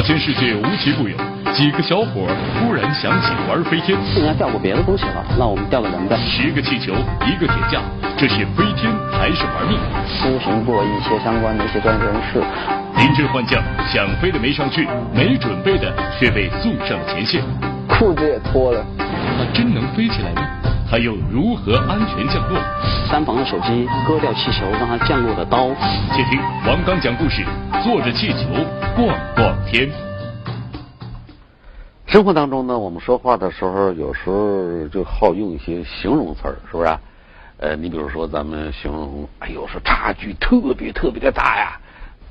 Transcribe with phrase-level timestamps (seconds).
[0.00, 1.14] 大千世界无奇不有，
[1.52, 2.26] 几个小伙
[2.58, 3.98] 突然想起玩飞天。
[4.16, 6.16] 人家掉过别的东西了，那我们掉个人呗。
[6.16, 6.94] 十个气球，
[7.26, 7.82] 一个铁架，
[8.16, 9.78] 这是飞天还是玩命？
[10.08, 12.42] 咨询过一些相关的一些专业人士。
[12.96, 17.42] 临阵换将，想飞的没上去，没准备的却被送上了前线。
[17.86, 20.48] 裤子也脱了，那真能飞起来吗？
[20.90, 22.60] 还有如何安全降落？
[23.08, 25.68] 三房的手机割掉气球让它降落的刀。
[26.12, 27.44] 且听王刚讲故事，
[27.84, 28.48] 坐着气球
[28.96, 29.88] 逛逛天。
[32.06, 36.90] 生活当中呢，我们说话的时候，有时候就好用一些形容词儿，是不是？
[37.58, 41.78] 呃，你比如说咱们形容，哎呦，说差距特别特别的大呀，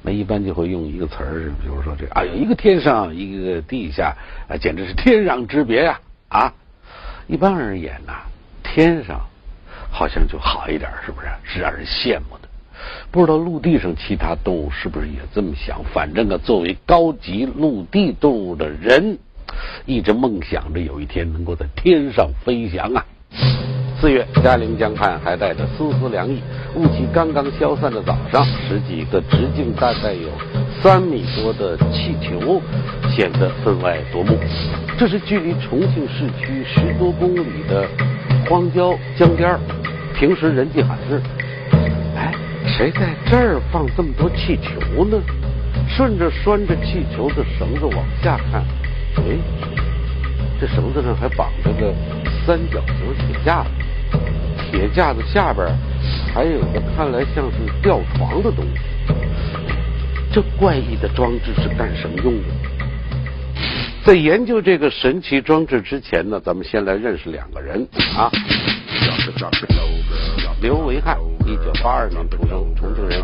[0.02, 4.14] 那一般就会用一个词儿，比如说这，哎呦，一个天上，一个地下，
[4.50, 5.98] 啊，简直是天壤之别呀！
[6.28, 6.52] 啊，
[7.26, 8.16] 一般而言呐。
[8.74, 9.20] 天上
[9.92, 11.28] 好像就好一点，是不是？
[11.44, 12.48] 是让人羡慕的。
[13.12, 15.82] 不知道陆地上其他动物是不是也这么想？
[15.92, 19.18] 反正啊，作为高级陆地动物的人，
[19.86, 23.04] 一直梦想着有一天能够在天上飞翔啊。
[24.00, 26.40] 四月，嘉陵江畔还带着丝丝凉意，
[26.76, 30.30] 雾气刚刚消散的早上，十几个直径大概有
[30.82, 32.62] 三米多的气球
[33.10, 34.38] 显得分外夺目。
[34.98, 37.86] 这是距离重庆市区十多公里的。
[38.50, 39.60] 荒郊江边
[40.16, 41.22] 平时人迹罕至。
[42.16, 42.34] 哎，
[42.66, 45.22] 谁在这儿放这么多气球呢？
[45.88, 48.64] 顺着拴着气球的绳子往下看，
[49.18, 49.38] 哎，
[50.60, 51.94] 这绳子上还绑着个
[52.44, 53.70] 三角形铁架子，
[54.72, 55.68] 铁架子下边
[56.34, 59.14] 还有个看来像是吊床的东西。
[60.32, 62.69] 这怪异的装置是干什么用的？
[64.06, 67.88] 在研究这个神奇装置之前呢，咱们先来认识两个人
[68.18, 68.32] 啊。
[70.62, 73.24] 刘维汉，一九八二年出生，重庆人，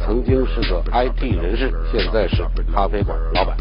[0.00, 2.42] 曾经是个 IT 人士，现在是
[2.72, 3.56] 咖啡馆老板。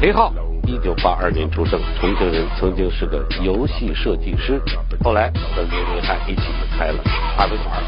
[0.00, 0.32] 裴浩，
[0.66, 4.60] 一九八二年出生，重庆人，曾经是个游戏设计师，
[5.02, 6.42] 后来和刘维汉一起
[6.76, 7.02] 开了
[7.36, 7.82] 咖啡馆。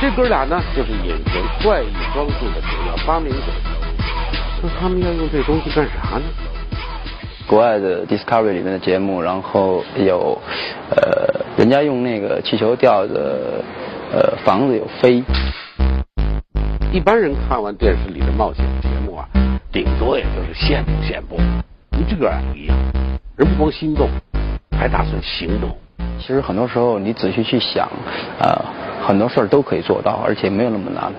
[0.00, 3.81] 这哥俩呢，就是眼前怪异装置的主要发明者。
[4.62, 6.22] 那他们要用这东西干啥呢？
[7.48, 10.38] 国外的 Discovery 里面的节目，然后有
[10.90, 13.64] 呃，人家用那个气球吊着
[14.12, 15.24] 呃房子有飞。
[16.92, 19.28] 一般人看完电视里的冒险节目啊，
[19.72, 21.40] 顶多也就是羡慕羡慕。
[21.90, 22.76] 你这个不一样，
[23.36, 24.08] 人不光心动，
[24.78, 25.76] 还打算行动。
[26.20, 27.88] 其实很多时候你仔细去想，
[28.38, 28.64] 呃，
[29.04, 31.12] 很多事儿都可以做到，而且没有那么难。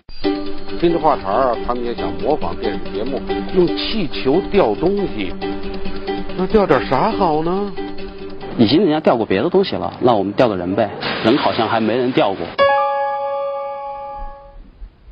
[0.79, 3.21] 听着话茬儿，他们也想模仿电视节目，
[3.55, 5.33] 用气球吊东西。
[6.37, 7.71] 那吊点啥好呢？
[8.57, 10.89] 已经人家吊过别的东西了，那我们吊个人呗。
[11.23, 12.45] 人好像还没人吊过。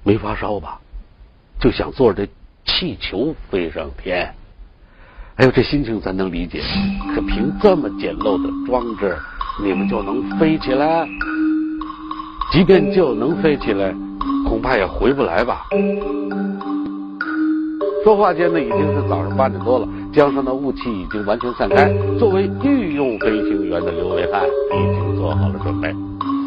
[0.04, 0.80] 没发烧吧？
[1.60, 2.32] 就想坐着这
[2.66, 4.34] 气球飞上天。
[5.36, 6.62] 哎呦，这心情咱能理解。
[7.16, 9.18] 可凭这么简陋的装置，
[9.64, 11.08] 你们就能飞起来？
[12.52, 13.96] 即便就能飞起来。
[14.48, 15.68] 恐怕也回不来吧。
[18.04, 21.92] 说话间呢，已经是早上八点多了，江上的雾气已经完全散开。
[22.18, 25.94] 作为御用飞行员的刘维汉已经做好了准备。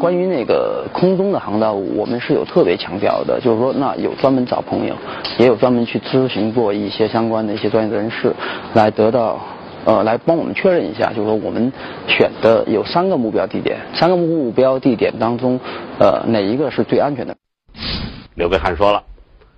[0.01, 4.93] 关于那个空中的航道，我们是有特别强调的，就是说，那有专门找朋友，
[5.39, 8.33] 也有专门去咨询过一些相关的一些专业人士，
[8.73, 9.39] 来得到
[9.85, 11.71] 呃，来帮我们确认一下，就是说，我们
[12.07, 15.57] 选的有三个目标地点，三个目标地点当中，
[15.99, 17.33] 呃，哪一个是最安全的？
[18.35, 19.01] 刘备汉说了：“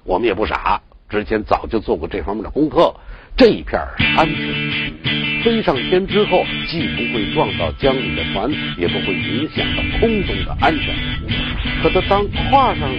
[0.06, 0.80] 我们也不傻，
[1.10, 2.94] 之前早就做过这方面的功课。
[3.36, 4.94] 这一片是安全区，
[5.44, 10.96] 飞上天之后，既不会撞到江里的船，也不会影响到空中的安全。
[11.82, 12.90] 可他当跨上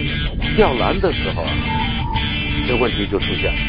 [0.55, 1.45] 吊篮的时候，
[2.67, 3.59] 这问题就出现了，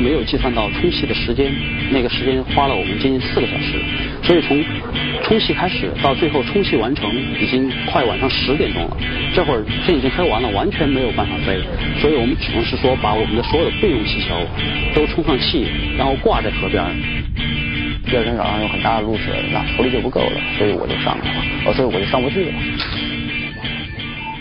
[0.00, 1.52] 没有计算到充气的时间，
[1.90, 3.80] 那个时间花了我们接近四个小时，
[4.22, 4.62] 所以从……”
[5.22, 7.08] 充气开始到最后充气完成，
[7.40, 8.96] 已经快晚上十点钟了。
[9.32, 11.62] 这会儿天已经黑完了，完全没有办法飞，
[12.00, 14.34] 所以我们只能是说把我们的所有的备用气球
[14.94, 15.66] 都充上气，
[15.96, 16.84] 然后挂在河边。
[18.04, 21.40] 第二天早上有很大的露水，那浮力就不够了，所以我就上来了。
[21.66, 22.52] 哦，所以我就上不去了。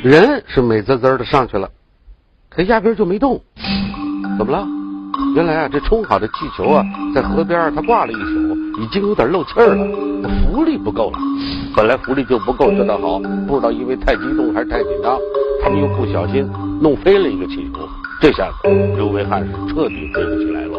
[0.04, 1.70] 人是美滋滋的上去了，
[2.50, 3.40] 可压根就没动。
[4.38, 4.68] 怎么了？
[5.36, 6.84] 原来啊，这充好的气球啊，
[7.14, 11.20] 在河边它挂了一宿，已经有点漏气儿了，浮力不够了。
[11.76, 15.18] 本来浮力就不够，这倒好，不知道因为太激动还是太紧张，
[15.64, 16.50] 他们又不小心
[16.82, 17.80] 弄飞了一个气球。
[18.22, 20.78] 这下子刘维汉是彻底飞不起来了。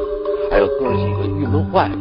[0.53, 1.97] 哎呦，哥几个郁闷坏了。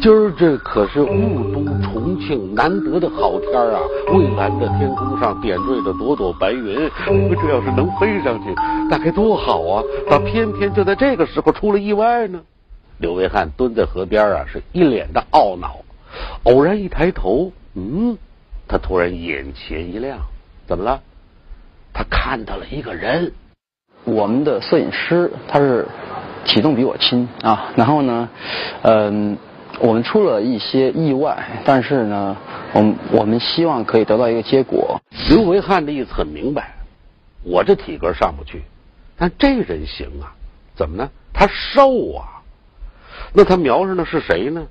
[0.00, 3.80] 今儿这可是雾都重庆难得的好天啊！
[4.12, 8.54] 蔚蓝的天空上点缀着朵朵白云，这要是能飞上去，
[8.90, 9.82] 那该多好啊！
[10.10, 12.38] 咋偏偏就在这个时候出了意外呢？
[12.98, 15.80] 刘维汉蹲在河边啊，是一脸的懊恼。
[16.44, 18.16] 偶然一抬头，嗯，
[18.68, 20.20] 他突然眼前一亮，
[20.66, 21.00] 怎么了？
[21.92, 23.32] 他看到了一个人。
[24.04, 25.88] 我们的摄影师他是
[26.44, 28.28] 体重比我轻啊，然后呢，
[28.82, 29.38] 嗯，
[29.80, 32.36] 我们出了一些意外，但是呢，
[32.74, 35.00] 我们我们希望可以得到一个结果。
[35.30, 36.74] 刘维汉的意思很明白，
[37.42, 38.62] 我这体格上不去，
[39.16, 40.34] 但这人行啊，
[40.76, 41.10] 怎么呢？
[41.32, 42.33] 他瘦啊，
[43.36, 44.64] 那他瞄上的是谁呢？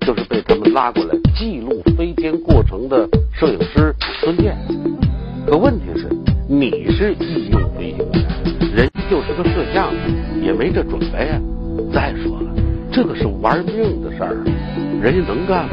[0.00, 3.06] 就是被他们拉过来记录飞天过程的
[3.38, 4.56] 摄影师孙健。
[5.46, 6.08] 可问题是，
[6.48, 8.74] 你是御用飞行员。
[8.74, 9.92] 人家就是个摄像，
[10.40, 11.38] 也没这准备啊。
[11.92, 12.50] 再说了，
[12.90, 14.42] 这个是玩命的事儿，
[15.02, 15.70] 人家能干吗？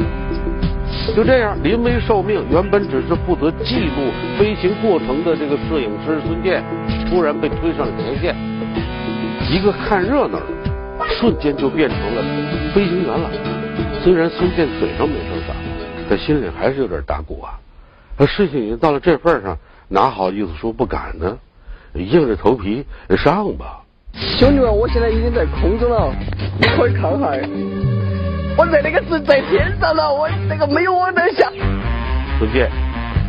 [1.16, 6.62] 就这样，临危受命，原本只是负责记录飞行过程的这个摄影师孙健，
[7.08, 8.36] 突然被推上了前线。
[9.50, 10.46] 一个看热闹的，
[11.18, 12.22] 瞬间就变成了
[12.74, 13.30] 飞行员了。
[14.02, 15.54] 虽然孙健嘴上没说啥，
[16.08, 17.58] 他心里还是有点打鼓啊。
[18.18, 19.56] 他事情已经到了这份上，
[19.88, 21.38] 哪好意思说不敢呢？
[21.94, 22.84] 硬着头皮
[23.16, 23.80] 上吧，
[24.38, 26.12] 兄弟们，我现在已经在空中了，
[26.60, 27.40] 你可以看看，
[28.58, 31.50] 我在那个是在天上了，我那个没有往那下。
[32.38, 32.70] 孙健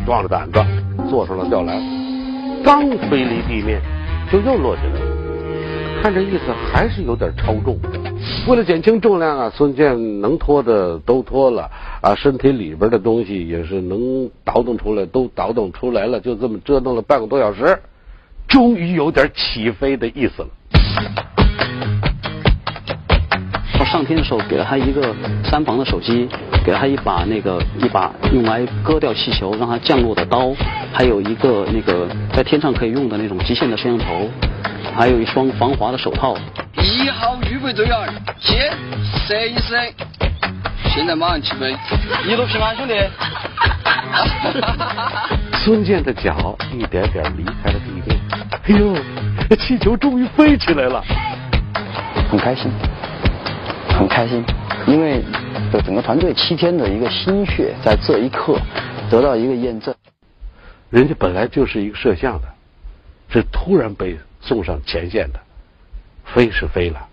[0.04, 0.62] 壮着胆子
[1.08, 1.80] 坐上了吊篮，
[2.62, 3.80] 刚飞离地面，
[4.30, 5.17] 就又落下来了。
[6.02, 7.78] 看这意思还是有点超重。
[8.48, 11.68] 为了减轻重量啊，孙健能拖的都拖了
[12.00, 17.78] 啊，身体里边的东西也是能倒腾出来都倒腾出来了，就这么折腾了半个多小时。
[18.46, 20.48] 终于有点起飞的意思了。
[23.78, 25.14] 到上天的时候，给了他一个
[25.44, 26.26] 三防的手机，
[26.64, 30.54] 给了他一把那个一把用来割掉气球让他降落的刀，
[30.92, 34.28] 还有一个那个在天上可以用的那种极限的摄像头，
[34.98, 36.36] 还有一双防滑的手套。
[36.74, 37.96] 一号预备队员，
[38.40, 38.72] 先
[39.28, 39.76] 射一射，
[40.92, 41.72] 现在马上起飞，
[42.26, 42.94] 一路平安，兄弟。
[45.62, 48.20] 孙健的脚一点点离开了地面。
[48.50, 51.00] 哎呦，气球终于飞起来了，
[52.28, 52.68] 很开心，
[53.96, 54.44] 很开心，
[54.88, 55.22] 因为
[55.70, 58.58] 这整个团队七天的一个心血，在这一刻
[59.08, 59.94] 得到一个验证。
[60.90, 62.48] 人家本来就是一个摄像的，
[63.28, 65.40] 是突然被送上前线的，
[66.24, 67.08] 飞是飞了，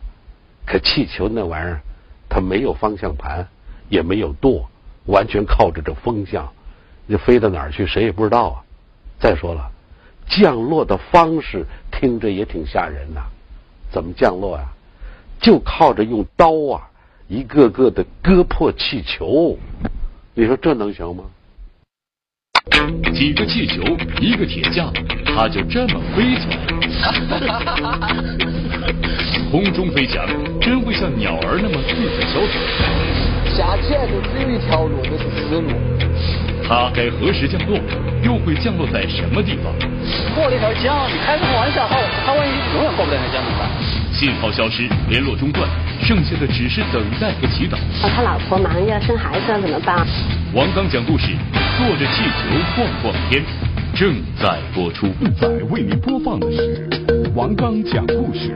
[0.65, 1.81] 可气球那玩意儿，
[2.29, 3.47] 它没有方向盘，
[3.89, 4.69] 也没有舵，
[5.05, 6.51] 完全靠着这风向，
[7.07, 8.63] 你飞到哪儿去，谁也不知道啊。
[9.19, 9.71] 再说了。
[10.27, 13.21] 降落的方式听着也挺吓人呐，
[13.91, 14.65] 怎么降落呀？
[15.39, 16.89] 就靠着用刀啊，
[17.27, 19.57] 一个个的割破气球，
[20.33, 21.25] 你说这能行吗？
[23.13, 23.81] 几个气球，
[24.19, 24.91] 一个铁架，
[25.25, 26.57] 它就这么飞起来。
[29.51, 30.25] 空中飞翔，
[30.59, 32.59] 真会像鸟儿那么自在潇洒。
[33.55, 35.63] 下起来就只有一条路，就是死路。
[36.67, 37.79] 它该何时降落？
[38.21, 39.71] 又会降落在什么地方？
[40.35, 41.87] 过了一条江，你开什么玩笑？
[41.87, 43.69] 好，他万一永远过不了那江怎么办？
[44.11, 45.69] 信号消失，联络中断，
[46.03, 47.77] 剩下的只是等待和祈祷。
[48.01, 50.05] 他老婆忙着生孩子怎么办？
[50.55, 51.35] 王刚讲故事，
[51.77, 52.47] 坐着气球
[52.77, 53.43] 逛逛天，
[53.93, 55.05] 正在播出。
[55.19, 56.89] 正在为您播放的是
[57.35, 58.55] 王刚讲故事。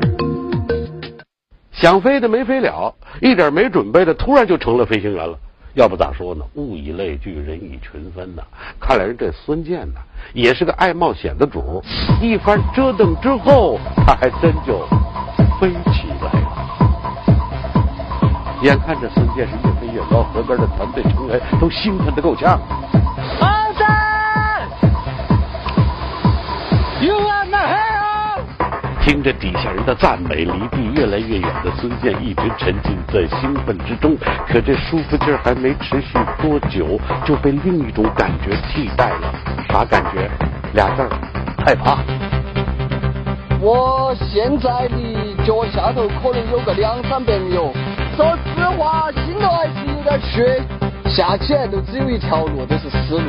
[1.73, 5.37] 想飞的没飞了，一点没准备的，突然就成了飞行员了。
[5.73, 6.45] 要不咋说呢？
[6.53, 8.43] 物以类聚，人以群分呐。
[8.79, 9.99] 看来人这孙健呢，
[10.33, 11.83] 也是个爱冒险的主。
[12.21, 13.77] 一番折腾之后，
[14.07, 14.87] 他还真就
[15.59, 16.48] 飞起来了。
[18.61, 22.59] 眼看着孙健是越飞越高，河边的团队成员都兴奋的够呛。
[23.39, 24.67] 阿三
[27.01, 28.41] ，You are my hero。
[29.01, 34.17] 听着底下人的赞美，离地越来越远的孙健一直沉浸在兴奋之中。
[34.47, 39.33] 可这舒服劲儿还没持续多久，就被另一种感觉替代了。
[39.69, 40.29] 啥感觉？
[40.73, 41.09] 俩字儿：
[41.65, 41.99] 害怕。
[43.61, 47.73] 我现在离脚下头可能有个两三百米哦。
[48.19, 50.43] 说实话，心头还是有点虚。
[51.09, 53.23] 下起来都只有一条路，就是死路。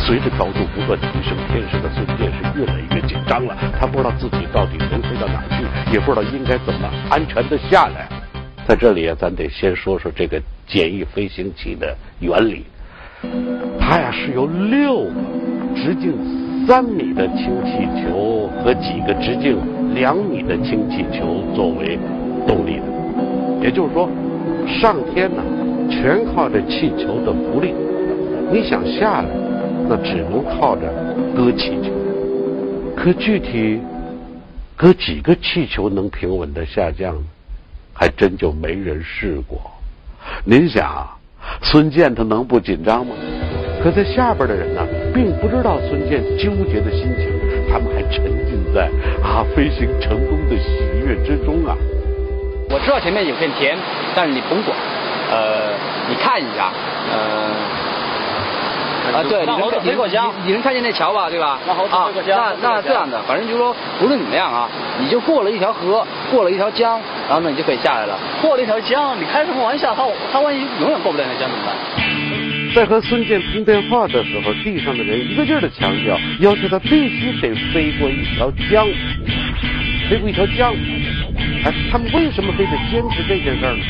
[0.00, 3.56] 随着高度不断提升，天上的孙健是越来越紧张了。
[3.78, 8.08] 他不知道自己到底能飞到哪去，也不知道应该怎么安全的下来。
[8.66, 12.66] 在这里啊，咱得先说说这个简易飞行器的原理。
[13.78, 15.12] 它呀是由六个
[15.76, 16.12] 直径
[16.66, 19.56] 三米的氢气球和几个直径
[19.94, 21.96] 两米的氢气球作为
[22.44, 23.62] 动力的。
[23.62, 24.10] 也就是说，
[24.66, 25.40] 上天呢，
[25.88, 27.72] 全靠这气球的浮力。
[28.52, 29.28] 你想下来，
[29.88, 30.92] 那只能靠着
[31.36, 31.92] 搁气球。
[32.96, 33.80] 可具体
[34.76, 37.22] 搁几个气球能平稳的下降呢？
[37.94, 39.60] 还真就没人试过。
[40.44, 41.06] 您想，
[41.62, 43.14] 孙健他能不紧张吗？
[43.82, 44.84] 可在下边的人呢，
[45.16, 47.32] 并不知道孙健纠结的心情，
[47.72, 48.90] 他们还沉浸在
[49.24, 51.74] 啊飞行成功的喜悦之中啊。
[52.68, 53.74] 我知道前面有片田，
[54.14, 54.76] 但是你甭管，
[55.30, 55.72] 呃，
[56.10, 56.70] 你看一下，
[57.10, 57.48] 呃。
[59.14, 61.60] 啊，对，你能飞过江，你能看见那桥吧，对吧？
[61.64, 64.68] 那好，那那这样的，反正就是说，无论怎么样啊，
[64.98, 68.18] 你就过了一条河，过了一条江，然后呢，你就可以下来了。
[68.42, 69.94] 过了一条江，你开什么玩笑？
[69.94, 71.74] 他他万一永远过不了那江怎么办？
[72.76, 78.86] 在和孙健通电话的时候，地上的人一个劲儿的强调，要求他必须得飞过一条江，
[80.10, 80.74] 飞过一条江。
[81.64, 83.82] 哎，他们为什么非得坚持这件事儿呢？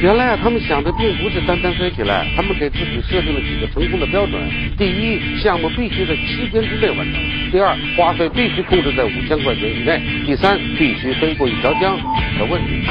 [0.00, 4.40] 原来啊，他们想的并不是单单飞起来，他们给自己设定了几个成功的标准：
[4.78, 7.20] 第一，项目必须在七天之内完成；
[7.50, 11.98] 第二，花费必须控制在五千块钱以内；第三，必须飞过一条江。
[12.38, 12.86] 可问题，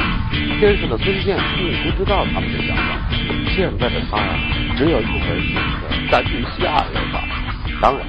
[0.60, 2.84] 天上的孙健并不知道他们的想法。
[3.58, 4.38] 现在的他呀，
[4.76, 7.24] 只有一门心思：赶紧下来吧。
[7.82, 8.06] 当然，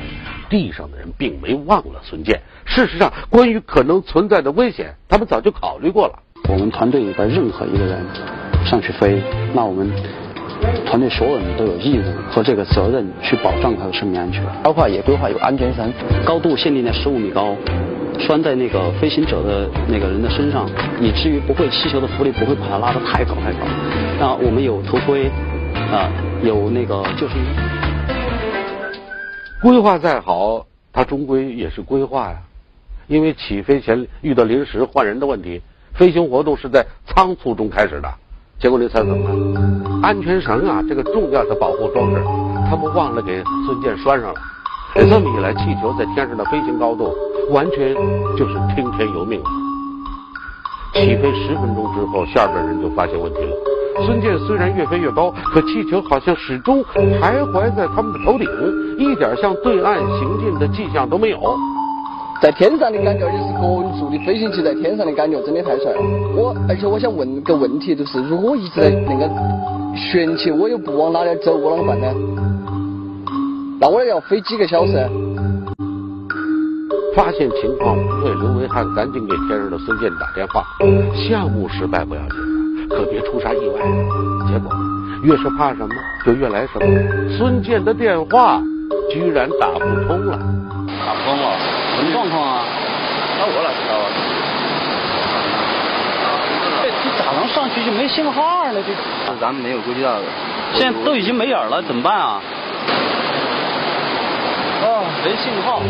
[0.47, 2.39] 地上的人并没忘了孙健。
[2.65, 6.19] 事实上，关于可能存在的危险，他们早就考虑过了。
[6.47, 8.05] 我们团队里边任何一个人。
[8.63, 9.23] 上去飞，
[9.55, 9.91] 那我们
[10.85, 15.91] 团队所有人都有义务和这个责任去保障他的生命安全，包括也规划有安全绳，
[16.23, 17.55] 高度限定在十五米高，
[18.19, 20.69] 拴在那个飞行者的那个人的身上，
[21.01, 23.65] 以至于不会气球的浮力不会把它拉得太高太高。
[24.19, 25.31] 那我们有头盔，
[25.73, 26.11] 啊，
[26.43, 27.47] 有那个救生衣。
[29.61, 32.35] 规划再好，它终归也是规划呀，
[33.07, 35.61] 因为起飞前遇到临时换人的问题，
[35.93, 38.13] 飞行活动是在仓促中开始的。
[38.59, 39.99] 结果你猜怎么了？
[40.03, 42.21] 安全绳啊，这个重要的保护装置，
[42.69, 44.41] 他们忘了给孙健拴上了。
[44.95, 47.15] 这么一来，气球在天上的飞行高度
[47.51, 47.95] 完全
[48.35, 49.49] 就是听天由命了。
[50.95, 53.55] 起飞十分钟之后，下边人就发现问题了。
[54.05, 56.83] 孙健虽然越飞越高，可气球好像始终
[57.21, 58.47] 徘徊在他们的头顶，
[58.97, 61.39] 一点向对岸行进的迹象都没有。
[62.41, 66.01] 在天上的感觉就是个人坐的飞行器在天上的感觉真的太帅了。
[66.35, 69.29] 我而且我想问个问题，就是如果我一直在那个
[69.95, 72.07] 悬起，我又不往哪点走，我啷个办呢？
[73.81, 74.93] 那我要飞几个小时？
[77.15, 80.63] 发现情况不对，刘维汉赶紧给天上的孙健打电话。
[81.27, 82.29] 项目失败不要紧，
[82.89, 83.81] 可别出啥意外。
[84.51, 84.71] 结果
[85.23, 85.89] 越是怕什么，
[86.25, 86.85] 就越来什么。
[87.37, 88.61] 孙健的电话
[89.11, 90.37] 居然打不通了，
[91.05, 91.57] 打不通了。
[91.95, 92.63] 什么状况啊？
[93.37, 94.05] 那我哪知道啊？
[96.81, 98.81] 这这咋能上去就没信号呢？
[98.85, 98.97] 这是
[99.39, 100.23] 咱们没有估计到的。
[100.73, 102.41] 现在都已经没影了，怎么办啊？
[104.81, 105.81] 啊，没信号。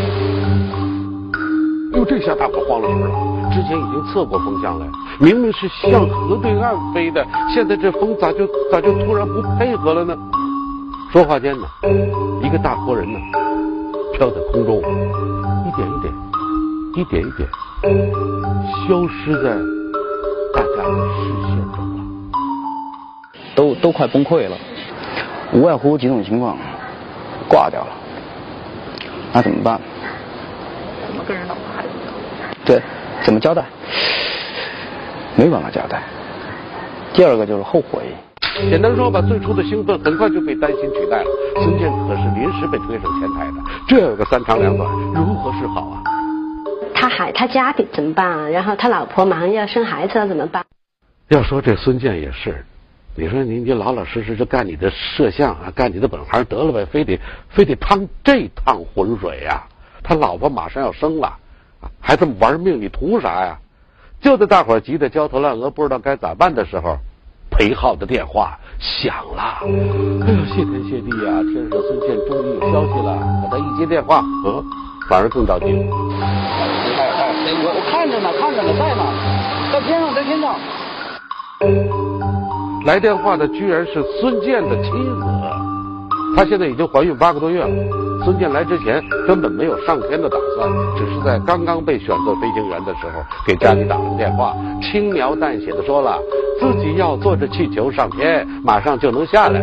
[1.94, 3.39] 哟，这下大伙慌了神了。
[3.52, 4.86] 之前已经测过风向了，
[5.20, 10.16] 明明是向河对岸飞的，现在这风咋就咋就突然不配合了呢？
[11.12, 11.68] 说话间呢，
[12.44, 13.20] 一个大活人呢，
[14.14, 14.78] 飘在空中。
[15.66, 16.14] 一点一点，
[16.96, 17.50] 一点一点，
[18.88, 19.50] 消失在
[20.54, 22.04] 大家的视线中了。
[23.56, 24.58] 都都快崩溃了，
[25.54, 26.58] 无外乎几种情况，
[27.48, 27.90] 挂掉了，
[29.34, 29.80] 那怎么办？
[31.08, 31.90] 怎么跟人老婆孩子？
[32.66, 32.82] 对，
[33.24, 33.66] 怎么交代？
[35.36, 36.04] 没办法交代。
[37.14, 38.04] 第二个就是后悔。
[38.70, 41.30] 简单说吧，最初的兴奋很快就被担心取代了。
[41.56, 46.04] 孙健可是临时被推上前台的，这有个三长两短，如何是好啊？
[46.94, 48.50] 他还他家里怎么办啊？
[48.50, 50.66] 然后他老婆马上要生孩子了怎么办？
[51.30, 52.66] 要说这孙健也是，
[53.16, 57.18] 你说你你老老实实就干你的摄像啊，干你的本行得了呗，非得
[57.50, 59.64] 非得趟这趟浑水呀？
[60.04, 61.38] 他老婆马上要生了，
[62.00, 63.58] 还这么玩命，你图啥呀？
[64.22, 66.98] 就在大伙急得焦头烂额，不知道该咋办的时候。
[67.52, 69.68] 裴浩的电话响了，哎
[70.32, 71.42] 呦，谢天谢地呀！
[71.52, 73.18] 天上孙健终于有消息了。
[73.42, 74.64] 可他一接电话，嗯，
[75.10, 75.66] 反而更着急。
[75.66, 75.74] 哎
[77.18, 77.34] 哎，
[77.64, 79.04] 我我看着呢，看着呢，在呢，
[79.74, 80.56] 在天上，在天上。
[82.86, 85.26] 来电话的居然是孙健的妻子，
[86.40, 88.24] 她现在已经怀孕八个多月了。
[88.24, 96.18] 孙健来之前根本没有上天的打算，只是在刚刚被选做飞行员的时候，给家里打了电话，轻描淡写的说了
[96.58, 99.60] 自己要坐着气球上天，马上就能下来。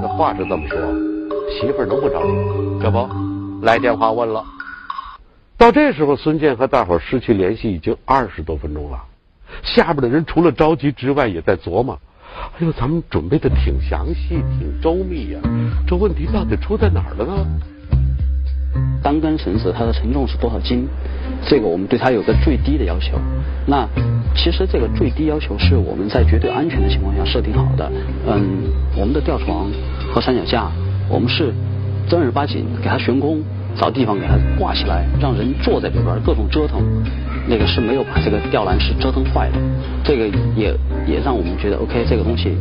[0.00, 0.78] 这话是这么说，
[1.50, 2.80] 媳妇儿能不着急吗？
[2.80, 3.06] 这不，
[3.60, 4.42] 来电话问了。
[5.58, 8.98] 到这时候，孙健和大伙儿失去联系已经二十多分钟了。
[9.62, 11.98] 下边的人除了着急之外，也在琢磨：
[12.58, 15.40] 哎呦，咱们准备的挺详细、挺周密呀，
[15.86, 17.46] 这问题到底出在哪儿了呢？
[19.02, 20.86] 单根绳子它的承重是多少斤？
[21.46, 23.18] 这个我们对它有个最低的要求。
[23.66, 23.88] 那
[24.34, 27.90] 其实这个最低要求是我们在绝对安全的情况下设定好的。
[28.26, 29.70] 嗯，我们的吊床
[30.12, 30.70] 和三脚架，
[31.08, 31.52] 我们是
[32.08, 33.42] 正儿八经给它悬空，
[33.78, 36.80] 找地方给它挂起来，让人坐在里边各种折腾，
[37.46, 39.58] 那个是没有把这个吊篮是折腾坏的。
[40.02, 40.74] 这个也
[41.06, 42.56] 也让我们觉得 OK，这个东西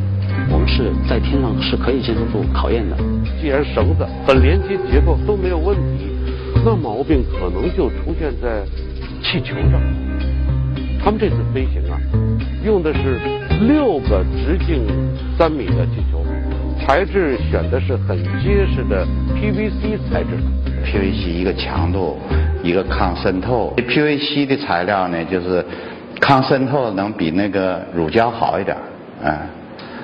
[0.52, 2.98] 我们是在天上是可以经受住考验的。
[3.42, 6.08] 既然绳子和连接结构都没有问题，
[6.66, 8.66] 那毛病可能就出现在
[9.24, 9.82] 气球上。
[11.04, 12.00] 他们这次飞行啊，
[12.66, 13.22] 用的是
[13.68, 14.82] 六个直径
[15.38, 16.26] 三米的气球，
[16.80, 19.06] 材质选的是很结实的
[19.36, 20.32] PVC 材质。
[20.86, 22.18] PVC 一个强度，
[22.64, 23.74] 一个抗渗透。
[23.76, 25.66] PVC 的材料呢，就是
[26.22, 28.78] 抗渗透能比那个乳胶好一点，
[29.24, 29.34] 嗯。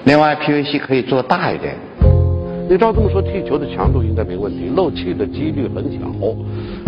[0.05, 1.75] 另外，PVC 可以做大一点。
[2.67, 5.99] 你照这么说，气球的强度应该没问题，漏气的几率很小，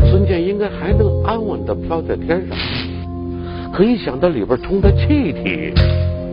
[0.10, 2.58] 孙健应该还能安稳的飘在天上。
[3.72, 5.74] 可一想到里边充的气体，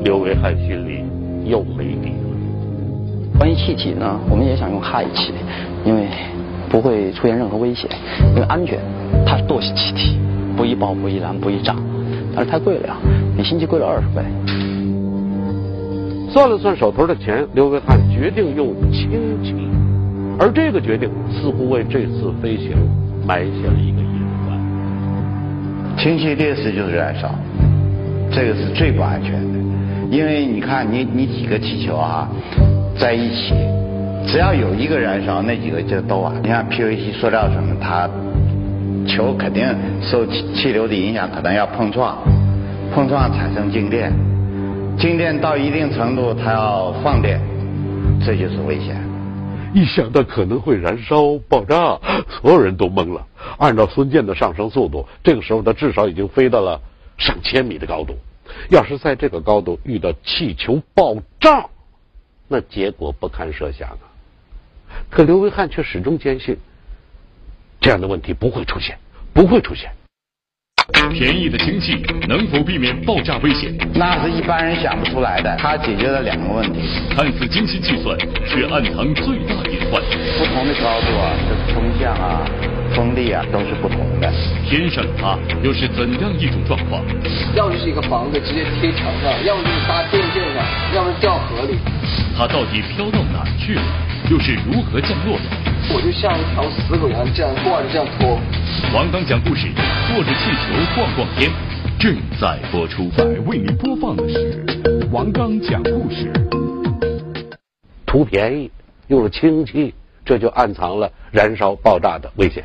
[0.03, 1.05] 刘维汉心里
[1.45, 3.39] 又没底了。
[3.39, 5.33] 关于气体呢，我们也想用氦气，
[5.85, 6.07] 因为
[6.71, 7.91] 不会出现任何危险，
[8.29, 8.79] 因为安全，
[9.27, 10.17] 它是惰性气体，
[10.57, 11.75] 不易爆、不易燃、不易炸，
[12.35, 12.97] 但是太贵了呀，
[13.37, 14.23] 比氢气贵了二十倍。
[16.31, 19.11] 算了算手头的钱，刘维汉决定用氢
[19.43, 19.53] 气，
[20.39, 22.71] 而这个决定似乎为这次飞行
[23.27, 24.57] 埋下了一个隐患。
[25.99, 27.35] 氢气烈士就是燃烧，
[28.31, 29.59] 这个是最不安全的，
[30.09, 32.29] 因为你看你你几个气球啊
[32.97, 33.53] 在一起，
[34.27, 36.35] 只要有一个燃烧，那几个就都完。
[36.43, 38.09] 你看 PVC 塑料什么，它
[39.07, 39.67] 球肯定
[40.03, 42.19] 受气气流的影响，可能要碰撞，
[42.95, 44.13] 碰撞产生静电。
[44.99, 47.41] 静电到一定程度，它要放电，
[48.25, 48.97] 这就是危险。
[49.73, 53.27] 一想到可能会燃烧、爆炸，所有人都懵了。
[53.57, 56.81] 按照孙健的上升速度，这个时候他至少已经飞到了
[57.17, 58.15] 上千米的高度。
[58.69, 61.67] 要是在这个高度遇到气球爆炸，
[62.49, 64.10] 那结果不堪设想啊！
[65.09, 66.57] 可刘维汉却始终坚信，
[67.81, 68.97] 这样的问题不会出现，
[69.33, 69.91] 不会出现。
[71.13, 73.73] 便宜的氢气能否避免爆炸危险？
[73.95, 75.57] 那是一般人想不出来的。
[75.57, 76.81] 它解决了两个问题，
[77.15, 80.03] 看似精心计算，却暗藏最大隐患。
[80.39, 82.45] 不同的高度啊，这风向啊、
[82.95, 84.33] 风力啊都是不同的。
[84.69, 87.03] 天上的它又是怎样一种状况？
[87.55, 91.79] 要么是一个房子直接贴墙上，要么就是搭电线上，要么掉河里。
[92.37, 93.83] 它到底飘到哪儿去了？
[94.31, 95.43] 又是如何降落的？
[95.93, 98.39] 我就像一条死狗一样，这样挂着这样拖。
[98.95, 99.67] 王刚讲故事，
[100.07, 101.51] 坐着气球逛逛天，
[101.99, 103.11] 正在播出。
[103.17, 104.65] 在为您播放的是
[105.11, 106.31] 王刚讲故事。
[108.07, 108.71] 图便宜，
[109.09, 109.93] 用了氢气，
[110.25, 112.63] 这就暗藏了燃烧爆炸的危险。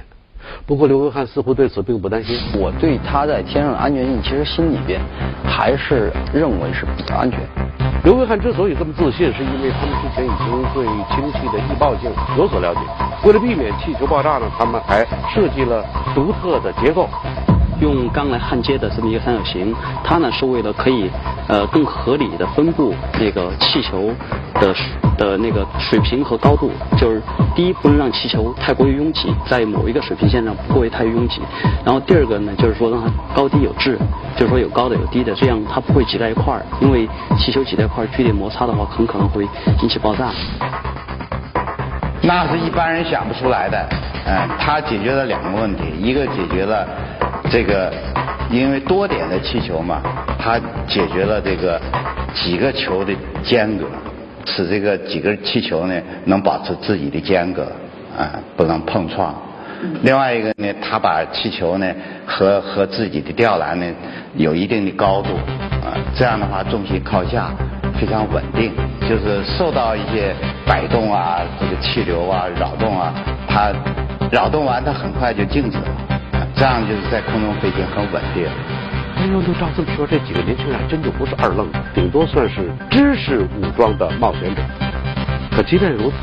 [0.67, 2.37] 不过刘文汉似乎对此并不担心。
[2.59, 5.01] 我对他在天上的安全性，其实心里边
[5.43, 7.39] 还是认为是比较安全。
[8.03, 12.81] 刘维汉之所以这么自信，是因为他们之前已经对氢气的易爆性有所了解。
[13.23, 15.03] 为了避免气球爆炸呢，他们还
[15.33, 17.09] 设计了独特的结构，
[17.79, 21.09] 用钢来焊接的这么一个三角形，它呢是为了可以
[21.47, 24.11] 呃更合理的分布那个气球
[24.55, 24.73] 的
[25.17, 26.71] 的那个水平和高度。
[26.97, 27.21] 就是
[27.55, 31.41] 第一，不能让气球太过于拥挤，在某一个水平线上不过于太拥挤。
[31.83, 33.97] 然后第二个呢，就是说让它高低有致，
[34.37, 36.65] 就是说有高的有低的，这样它不会挤在一块儿。
[36.79, 37.07] 因为
[37.37, 39.47] 气球挤在一块儿剧烈摩擦的话，很可能会
[39.81, 40.31] 引起爆炸。
[42.21, 43.87] 那是一般人想不出来的。
[44.27, 46.87] 嗯，它解决了两个问题，一个解决了
[47.49, 47.91] 这个，
[48.49, 50.01] 因为多点的气球嘛，
[50.37, 51.79] 它解决了这个
[52.33, 53.85] 几个球的间隔，
[54.45, 55.93] 使这个几个气球呢
[56.25, 57.63] 能保持自己的间隔，
[58.17, 59.33] 啊，不能碰撞。
[60.01, 61.87] 另外一个呢，它把气球呢
[62.25, 63.85] 和和自己的吊篮呢
[64.35, 65.35] 有一定的高度，
[65.83, 67.51] 啊，这样的话重心靠下，
[67.99, 68.71] 非常稳定，
[69.07, 70.33] 就是受到一些
[70.65, 73.13] 摆动啊，这个气流啊扰动啊，
[73.47, 73.71] 它
[74.31, 75.85] 扰动完它很快就静止了，
[76.55, 78.47] 这样就是在空中飞行很稳定。
[79.17, 84.61] 哎呦，那照这么说，这几个年轻人还真就不是二愣子，顶多算是知识武装的冒险者。
[85.51, 86.15] 可即便如此，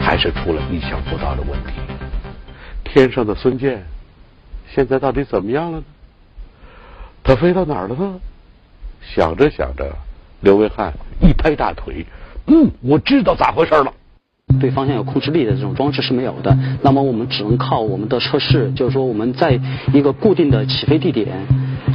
[0.00, 1.72] 还是出了意想不到的问题。
[2.84, 3.84] 天上的孙健，
[4.68, 5.84] 现在到底怎么样了呢？
[7.22, 8.20] 他飞到哪儿了呢？
[9.02, 9.92] 想着想着，
[10.40, 12.04] 刘维汉一拍大腿，
[12.46, 13.92] 嗯，我知道咋回事了。
[14.58, 19.58] 对方向有控制力的这种装置是没有的，那么我们只能靠我们的测试，就是说我们在
[19.92, 21.28] 一个固定的起飞地点，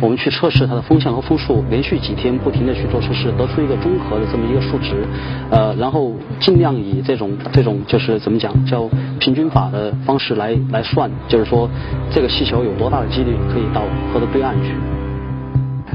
[0.02, 5.06] 我们去测试它的风向和风速，连续几天不停的去做测试，得出一个综合的这么一个数值，
[5.50, 8.90] 呃，然后尽量以这种这种就是怎么讲叫
[9.20, 11.70] 平均法的方式来来算，就是说
[12.12, 13.82] 这个气球有多大的几率可以到
[14.14, 14.72] 河的对岸去。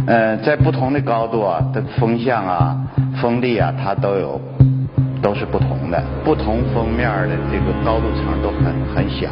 [0.07, 2.77] 呃，在不同的高度啊，的风向啊、
[3.21, 4.41] 风力啊，它都有
[5.23, 9.29] 都是不同的，不同封面的这个高度层都很很小，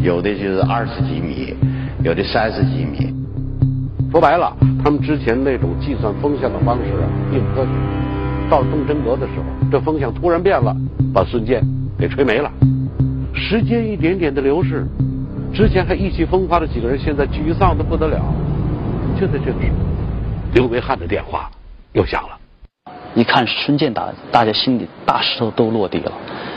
[0.00, 1.54] 有的就是二十几米，
[2.02, 3.14] 有的三十几米。
[4.10, 7.70] 说白了，他们之前那种计算风向的方式啊，并不科学。
[8.50, 10.76] 到了东真格的时候，这风向突然变了，
[11.14, 11.62] 把孙健
[11.98, 12.50] 给吹没了。
[13.32, 14.84] 时间一点点的流逝，
[15.54, 18.20] 之前还意气风发的几个人，现在沮丧的不得了。
[19.18, 19.76] 就在这个时候，
[20.52, 21.48] 刘维汉的电话
[21.92, 22.41] 又响了。
[23.14, 26.12] 一看孙健打，大家心里大石头都落地了。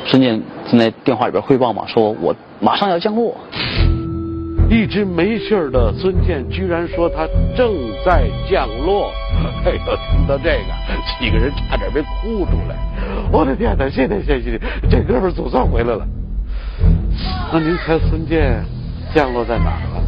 [0.05, 3.35] 孙健正在电话里边汇报嘛，说我马上要降落。
[4.67, 7.71] 一直没信儿的孙健居然说他正
[8.03, 9.11] 在降落。
[9.65, 12.75] 哎呦，听到这个，几个人差点没哭出来。
[13.31, 13.89] 我的天哪！
[13.89, 16.07] 谢谢谢谢，这哥们总算回来了。
[17.51, 18.63] 那您猜孙健
[19.13, 20.01] 降落在哪儿了？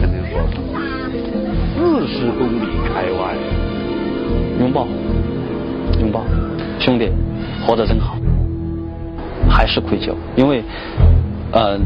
[0.00, 0.58] 跟您说说，
[1.76, 3.55] 四十公里开外。
[4.60, 4.86] 拥抱，
[6.00, 6.22] 拥抱，
[6.78, 7.10] 兄弟，
[7.66, 8.16] 活着真好。
[9.48, 10.62] 还是愧疚，因为，
[11.52, 11.78] 呃。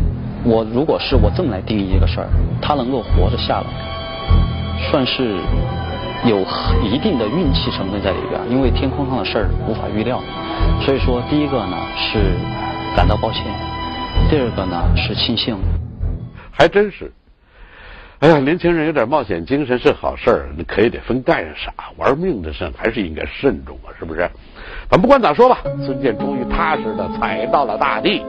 [0.43, 2.27] 我如果是我这么来定义一个事儿，
[2.63, 3.67] 他能够活着下来，
[4.91, 5.37] 算是
[6.25, 6.41] 有
[6.83, 10.19] 一定的运气成分在里边，因为天空上的事儿无法预料。
[10.81, 12.39] 所以说，第一个呢是
[12.97, 13.45] 感到抱歉，
[14.31, 15.59] 第二个呢是庆幸。
[16.51, 17.13] 还真是，
[18.21, 24.29] 哎呀，年轻人有点冒险精神是好事儿，那可以得分干啥，玩命的事还是应该慎重啊，是不是？
[24.91, 28.23] 反不管咋说吧，孙健终于踏实的踩到了大地。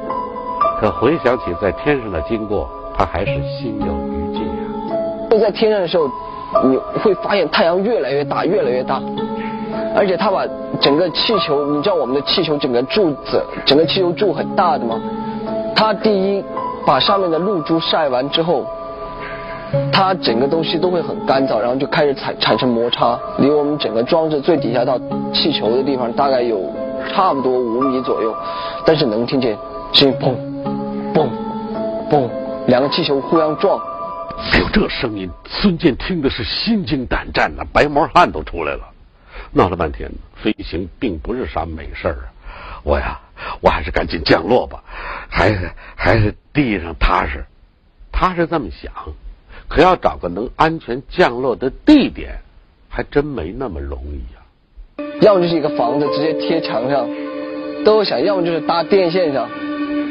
[0.80, 5.28] 可回想起在天上的经过，他还是心有余悸呀。
[5.30, 6.10] 就在天上的时候，
[6.64, 9.02] 你会发现太阳越来越大，越来越大，
[9.94, 10.46] 而且他把
[10.80, 14.98] 整个气球，你知道我们的气球整个柱子，整个气球柱很大的吗？
[15.76, 16.42] 他第一
[16.86, 18.66] 把上面的露珠晒完之后，
[19.92, 25.00] 它整个东西都会很干燥，然后就开始产产生摩擦，离我们整个装置最底下到
[25.34, 26.74] 气球的地方大概有
[27.10, 28.36] 差不多五米左右，
[28.86, 29.58] 但是能听见
[29.94, 30.36] 声音砰。
[31.14, 31.28] 嘣，
[32.10, 32.30] 嘣，
[32.68, 33.78] 两个气球互相撞。
[34.52, 38.82] 哎呦，这声音，孙健听的是心惊胆战呐，白毛汗都出来了。
[39.54, 42.26] 闹了半天，飞行并不是啥美事儿啊。
[42.84, 43.20] 我呀，
[43.62, 44.82] 我还是赶紧降落吧，
[45.30, 47.46] 还是还是地上踏实。
[48.12, 48.92] 他是这么想，
[49.72, 52.42] 可要找个能安全降落的地点，
[52.90, 55.06] 还真没那么容易呀。
[55.22, 57.08] 要么就是一个房子直接贴墙上，
[57.86, 59.48] 都有想；要么就是搭电线上。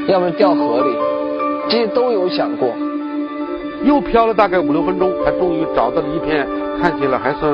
[0.08, 0.96] 要么掉河里，
[1.68, 2.70] 这些都有想过。
[3.84, 6.46] 又漂了大概五六分钟，才终于找到了一片
[6.80, 7.52] 看起来还算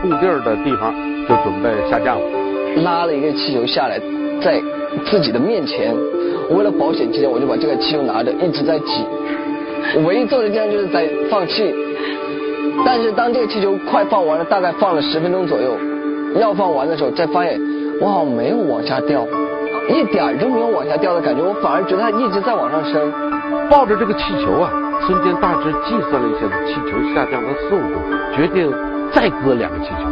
[0.00, 0.94] 空地儿的地方，
[1.28, 2.82] 就准备下降了。
[2.82, 4.00] 拉了一个气球下来，
[4.40, 4.58] 在
[5.04, 5.94] 自己的面前，
[6.48, 9.04] 我为了保险起见，我就把这个气球拿着一直在挤。
[9.96, 11.74] 我唯一做的地方就是在放气，
[12.84, 15.76] 但是当这个气球快放完了，大概放了十分钟左右，
[16.40, 17.60] 要放完的时候，再发现
[18.00, 19.26] 我好像没有往下掉。
[19.88, 23.12] 一点都没有往下掉的感觉，我反而觉得它一直在往上升。
[23.68, 24.70] 抱着这个气球啊，
[25.04, 27.98] 孙坚大致计算了一下气球下降的速度，
[28.34, 28.72] 决定
[29.12, 30.06] 再割两个气球。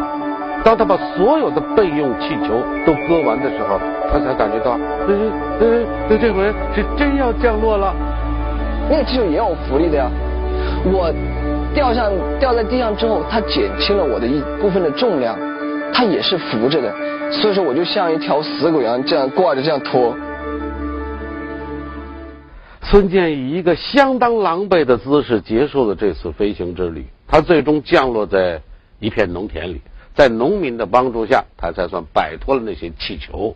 [0.65, 3.79] 当他把所有的备用气球都割完的时候，
[4.13, 5.31] 他才感觉到，嗯
[5.61, 5.67] 呃
[6.11, 6.43] 呃，这回
[6.75, 7.95] 是真要降落了。
[8.91, 10.11] 那个气球也有浮力的呀，
[10.85, 11.15] 我
[11.73, 15.39] 掉上掉在地上之后，它减轻了我的一部分的重量，
[15.95, 16.93] 它也是浮着的。
[17.31, 20.17] 所以说，我就像一条死狗一样，这样挂着，这样拖。
[22.83, 27.07] 孙健以一个相当狼狈的姿势结束了这次飞行之旅。
[27.29, 28.61] 他最终降落在
[28.99, 29.81] 一片农田里，
[30.17, 33.55] 在农民的帮助下，他才算摆脱了那些气球。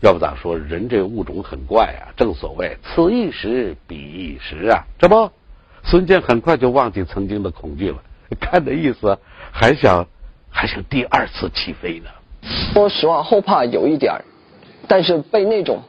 [0.00, 2.14] 要不咋说，人这物种很怪啊！
[2.16, 4.84] 正所谓此一时，彼一时啊！
[4.96, 5.28] 这不，
[5.82, 7.96] 孙健很快就忘记曾经的恐惧了。
[8.38, 9.18] 看的意思，
[9.50, 10.06] 还想
[10.50, 12.10] 还想第二次起飞呢。
[12.72, 14.22] 说实话，后怕有一点儿，
[14.86, 15.82] 但是被那种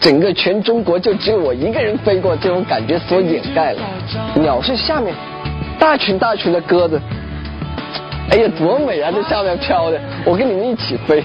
[0.00, 3.80] 整个全中国就只有我一个人飞过这种感觉所掩盖了。
[4.34, 5.14] 鸟是下面
[5.78, 7.00] 大群大群的鸽子，
[8.30, 9.10] 哎呀，多美啊！
[9.10, 11.24] 在下面飘的，我跟你们一起飞。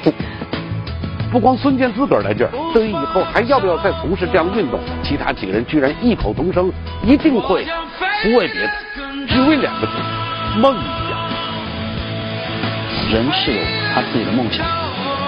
[1.32, 6.72] 不光孙健自个儿来劲儿，对于以后还要不要再从事这样运动，其他几个人居然异口同声，
[7.04, 7.65] 一定会，
[8.24, 8.72] 不为别的，
[9.28, 9.94] 只为两个字：
[10.60, 11.20] 梦想。
[13.12, 13.62] 人是有
[13.94, 14.65] 他自己的梦想，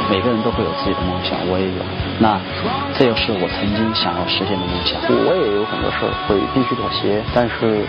[0.10, 1.82] 每个人都会有自己的梦想，我也有。
[2.20, 2.40] 那
[2.98, 5.02] 这就是我曾经想要实现的梦想。
[5.10, 7.82] 我也有很多事儿会必须妥协，但是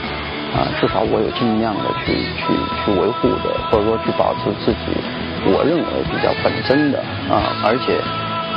[0.57, 2.53] 啊，至少我有尽量的去去
[2.85, 4.97] 去维护的，或者说去保持自己
[5.45, 7.99] 我认为比较本真的啊，而且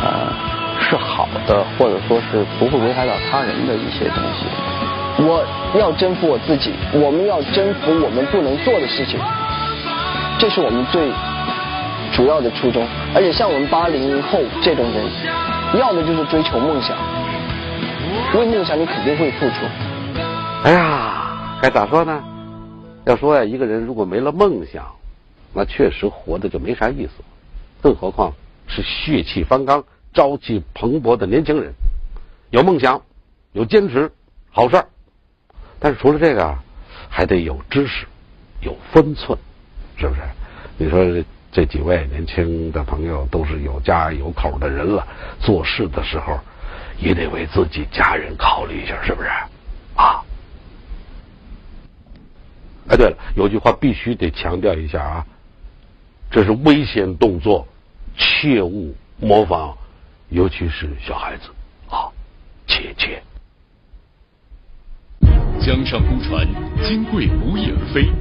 [0.01, 0.29] 呃
[0.79, 4.45] 是好的，或者说是不会危害到他人的一些东西。
[5.17, 5.43] 我
[5.79, 9.19] 要征服我自己，我们要征服我们不能做的事情，
[10.37, 11.09] 这是我们最
[12.11, 12.85] 主要的初衷。
[13.15, 16.95] 而且像我们八零后这种人，要的就是追求梦想，
[18.35, 19.65] 为梦想你肯定会付出。
[20.65, 22.21] 哎呀，该咋说呢？
[23.05, 24.83] 要说呀，一个人如果没了梦想，
[25.55, 27.23] 那确实活的就没啥意思。
[27.81, 28.33] 更何况
[28.67, 31.73] 是血气方刚、朝气蓬勃的年轻人，
[32.49, 33.01] 有梦想，
[33.53, 34.11] 有坚持，
[34.51, 34.85] 好事儿。
[35.79, 36.57] 但是除了这个，
[37.09, 38.05] 还得有知识，
[38.59, 39.37] 有分寸，
[39.95, 40.21] 是不是？
[40.77, 45.07] 你说这几位年轻的朋友都是有家有口的人了，
[45.39, 46.37] 做事的时候
[46.97, 49.29] 也得为自己家人考虑一下，是不是？
[49.95, 50.21] 啊！
[52.89, 55.25] 哎，对了，有句话必须得强调一下啊，
[56.35, 57.65] 这是危险动作，
[58.17, 59.73] 切勿模仿，
[60.27, 61.43] 尤其是小孩子
[61.89, 62.11] 啊，
[62.67, 63.23] 切切。
[65.61, 66.45] 江上孤船，
[66.83, 68.11] 金贵不翼而飞。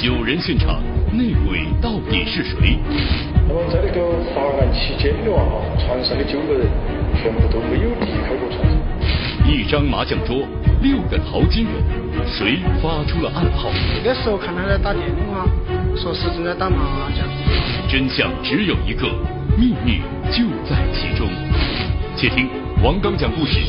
[0.00, 2.78] 九人现场，内鬼到底是谁？
[3.48, 5.42] 那么在那个发案期间的话，
[5.76, 6.70] 船上的九个人
[7.20, 8.85] 全部都没有离开过船上。
[9.46, 10.38] 一张麻将桌，
[10.82, 11.74] 六个淘金人，
[12.26, 13.70] 谁发出了暗号？
[14.04, 15.46] 那时候看他在打电话，
[15.96, 17.24] 说是正在打麻将。
[17.88, 19.06] 真相只有一个，
[19.56, 20.00] 秘密
[20.32, 21.28] 就在其中。
[22.16, 22.48] 且听
[22.82, 23.60] 王刚讲故事：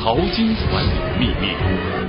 [0.00, 2.03] 淘金船里的秘密。